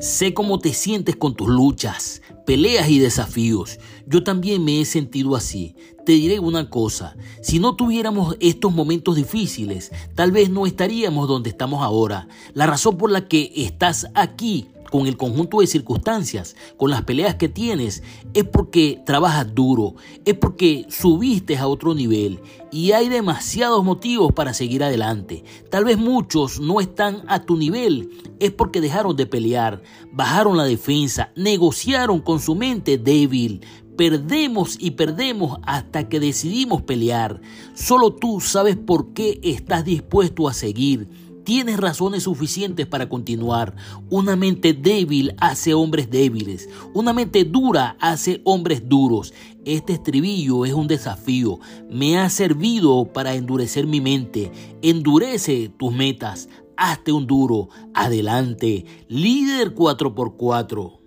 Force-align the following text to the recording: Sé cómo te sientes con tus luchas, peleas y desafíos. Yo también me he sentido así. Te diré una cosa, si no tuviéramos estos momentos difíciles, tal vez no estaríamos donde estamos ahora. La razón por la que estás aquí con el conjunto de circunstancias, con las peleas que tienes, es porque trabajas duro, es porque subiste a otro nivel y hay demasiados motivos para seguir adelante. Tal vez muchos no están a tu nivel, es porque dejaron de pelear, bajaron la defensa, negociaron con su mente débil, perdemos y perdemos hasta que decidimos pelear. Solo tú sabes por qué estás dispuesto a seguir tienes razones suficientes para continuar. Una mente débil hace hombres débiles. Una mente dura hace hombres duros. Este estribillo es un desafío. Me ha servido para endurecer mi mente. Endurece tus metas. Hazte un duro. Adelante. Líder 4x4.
Sé 0.00 0.32
cómo 0.32 0.60
te 0.60 0.74
sientes 0.74 1.16
con 1.16 1.34
tus 1.34 1.48
luchas, 1.48 2.22
peleas 2.46 2.88
y 2.88 3.00
desafíos. 3.00 3.80
Yo 4.06 4.22
también 4.22 4.64
me 4.64 4.80
he 4.80 4.84
sentido 4.84 5.34
así. 5.34 5.74
Te 6.06 6.12
diré 6.12 6.38
una 6.38 6.70
cosa, 6.70 7.16
si 7.42 7.58
no 7.58 7.74
tuviéramos 7.74 8.36
estos 8.38 8.72
momentos 8.72 9.16
difíciles, 9.16 9.90
tal 10.14 10.30
vez 10.30 10.50
no 10.50 10.66
estaríamos 10.66 11.26
donde 11.26 11.50
estamos 11.50 11.82
ahora. 11.82 12.28
La 12.54 12.66
razón 12.66 12.96
por 12.96 13.10
la 13.10 13.26
que 13.26 13.52
estás 13.56 14.06
aquí 14.14 14.68
con 14.90 15.06
el 15.06 15.16
conjunto 15.16 15.60
de 15.60 15.66
circunstancias, 15.66 16.56
con 16.76 16.90
las 16.90 17.02
peleas 17.02 17.36
que 17.36 17.48
tienes, 17.48 18.02
es 18.34 18.44
porque 18.44 19.00
trabajas 19.04 19.54
duro, 19.54 19.94
es 20.24 20.34
porque 20.34 20.86
subiste 20.88 21.56
a 21.56 21.66
otro 21.66 21.94
nivel 21.94 22.40
y 22.70 22.92
hay 22.92 23.08
demasiados 23.08 23.84
motivos 23.84 24.32
para 24.32 24.54
seguir 24.54 24.82
adelante. 24.82 25.44
Tal 25.70 25.84
vez 25.84 25.98
muchos 25.98 26.60
no 26.60 26.80
están 26.80 27.22
a 27.28 27.42
tu 27.42 27.56
nivel, 27.56 28.10
es 28.40 28.52
porque 28.52 28.80
dejaron 28.80 29.16
de 29.16 29.26
pelear, 29.26 29.82
bajaron 30.12 30.56
la 30.56 30.64
defensa, 30.64 31.32
negociaron 31.36 32.20
con 32.20 32.40
su 32.40 32.54
mente 32.54 32.98
débil, 32.98 33.60
perdemos 33.96 34.76
y 34.78 34.92
perdemos 34.92 35.58
hasta 35.64 36.08
que 36.08 36.20
decidimos 36.20 36.82
pelear. 36.82 37.40
Solo 37.74 38.14
tú 38.14 38.40
sabes 38.40 38.76
por 38.76 39.12
qué 39.12 39.40
estás 39.42 39.84
dispuesto 39.84 40.48
a 40.48 40.54
seguir 40.54 41.08
tienes 41.44 41.78
razones 41.78 42.24
suficientes 42.24 42.86
para 42.86 43.08
continuar. 43.08 43.74
Una 44.10 44.36
mente 44.36 44.72
débil 44.72 45.34
hace 45.38 45.74
hombres 45.74 46.10
débiles. 46.10 46.68
Una 46.94 47.12
mente 47.12 47.44
dura 47.44 47.96
hace 48.00 48.40
hombres 48.44 48.88
duros. 48.88 49.32
Este 49.64 49.94
estribillo 49.94 50.64
es 50.64 50.72
un 50.72 50.88
desafío. 50.88 51.60
Me 51.90 52.18
ha 52.18 52.30
servido 52.30 53.12
para 53.12 53.34
endurecer 53.34 53.86
mi 53.86 54.00
mente. 54.00 54.50
Endurece 54.82 55.70
tus 55.78 55.92
metas. 55.92 56.48
Hazte 56.76 57.12
un 57.12 57.26
duro. 57.26 57.68
Adelante. 57.94 58.84
Líder 59.08 59.74
4x4. 59.74 60.97